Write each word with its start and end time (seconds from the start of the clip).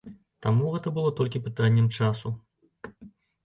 Таму 0.45 0.71
гэта 0.75 0.93
было 0.95 1.11
толькі 1.21 1.43
пытаннем 1.49 1.93
часу. 2.01 2.35